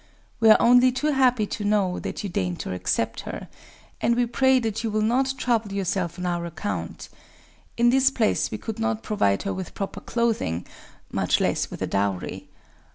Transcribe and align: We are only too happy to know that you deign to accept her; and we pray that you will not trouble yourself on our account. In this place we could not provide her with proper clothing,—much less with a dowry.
We 0.39 0.49
are 0.49 0.59
only 0.59 0.91
too 0.91 1.11
happy 1.11 1.45
to 1.45 1.63
know 1.63 1.99
that 1.99 2.23
you 2.23 2.29
deign 2.31 2.55
to 2.55 2.73
accept 2.73 3.19
her; 3.19 3.47
and 4.01 4.15
we 4.15 4.25
pray 4.25 4.57
that 4.57 4.83
you 4.83 4.89
will 4.89 5.03
not 5.03 5.35
trouble 5.37 5.71
yourself 5.73 6.17
on 6.17 6.25
our 6.25 6.43
account. 6.47 7.07
In 7.77 7.91
this 7.91 8.09
place 8.09 8.49
we 8.49 8.57
could 8.57 8.79
not 8.79 9.03
provide 9.03 9.43
her 9.43 9.53
with 9.53 9.75
proper 9.75 9.99
clothing,—much 10.01 11.39
less 11.39 11.69
with 11.69 11.83
a 11.83 11.87
dowry. 11.87 12.47